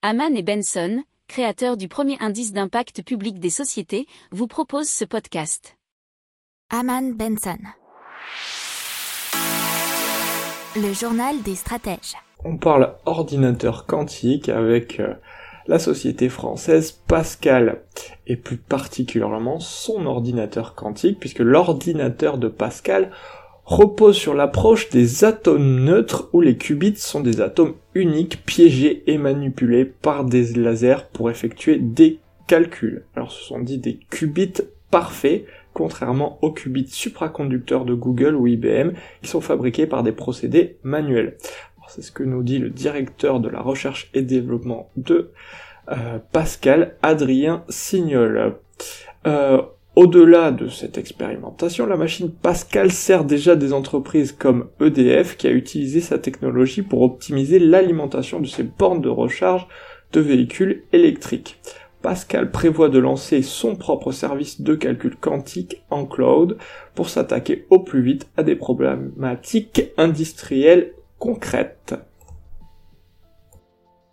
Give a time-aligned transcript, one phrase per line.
[0.00, 5.76] Haman et Benson, créateurs du premier indice d'impact public des sociétés, vous proposent ce podcast.
[6.70, 7.58] Haman Benson.
[10.76, 12.14] Le journal des stratèges.
[12.44, 15.14] On parle ordinateur quantique avec euh,
[15.66, 17.82] la société française Pascal,
[18.28, 23.10] et plus particulièrement son ordinateur quantique, puisque l'ordinateur de Pascal
[23.68, 29.18] repose sur l'approche des atomes neutres où les qubits sont des atomes uniques piégés et
[29.18, 33.04] manipulés par des lasers pour effectuer des calculs.
[33.14, 35.44] Alors ce sont dit des qubits parfaits,
[35.74, 41.36] contrairement aux qubits supraconducteurs de Google ou IBM, qui sont fabriqués par des procédés manuels.
[41.88, 45.30] C'est ce que nous dit le directeur de la recherche et développement de
[45.90, 48.56] euh, Pascal, Adrien Signol.
[49.26, 49.60] Euh,
[49.98, 55.50] au-delà de cette expérimentation, la machine Pascal sert déjà des entreprises comme EDF qui a
[55.50, 59.66] utilisé sa technologie pour optimiser l'alimentation de ses bornes de recharge
[60.12, 61.58] de véhicules électriques.
[62.00, 66.58] Pascal prévoit de lancer son propre service de calcul quantique en cloud
[66.94, 71.96] pour s'attaquer au plus vite à des problématiques industrielles concrètes.